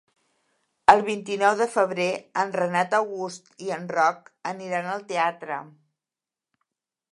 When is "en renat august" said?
2.45-3.53